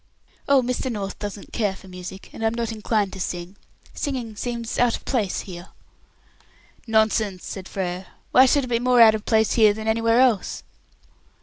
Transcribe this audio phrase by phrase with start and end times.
[0.49, 0.91] "Oh, Mr.
[0.91, 3.55] North doesn't care for music, and I'm not inclined to sing.
[3.93, 5.67] Singing seems out of place here."
[6.87, 8.07] "Nonsense," said Frere.
[8.31, 10.63] "Why should it be more out of place here than anywhere else?"